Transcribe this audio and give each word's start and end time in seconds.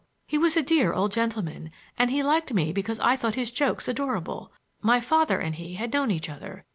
He 0.25 0.39
was 0.39 0.57
a 0.57 0.63
dear 0.63 0.93
old 0.93 1.11
gentleman; 1.11 1.69
and 1.95 2.09
he 2.09 2.23
liked 2.23 2.51
me 2.55 2.73
because 2.73 2.99
I 3.01 3.15
thought 3.15 3.35
his 3.35 3.51
jokes 3.51 3.87
adorable. 3.87 4.51
My 4.81 4.99
father 4.99 5.37
and 5.39 5.53
he 5.53 5.75
had 5.75 5.93
known 5.93 6.09
each 6.09 6.27
other. 6.27 6.65